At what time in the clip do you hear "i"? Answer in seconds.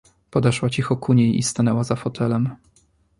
1.37-1.43